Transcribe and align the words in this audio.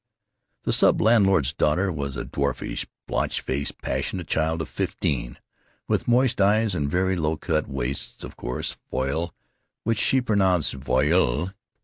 The 0.63 0.73
sub 0.73 0.99
landlord's 0.99 1.53
daughter 1.53 1.91
was 1.91 2.17
a 2.17 2.25
dwarfish, 2.25 2.87
blotched 3.05 3.41
faced, 3.41 3.83
passionate 3.83 4.25
child 4.25 4.59
of 4.63 4.67
fifteen, 4.67 5.37
with 5.87 6.07
moist 6.07 6.41
eyes 6.41 6.73
and 6.73 6.89
very 6.89 7.15
low 7.15 7.37
cut 7.37 7.67
waists 7.69 8.23
of 8.23 8.35
coarse 8.35 8.77
voile 8.89 9.35
(which 9.83 9.99
she 9.99 10.19
pronounced 10.19 10.73
"voyle"). 10.73 11.53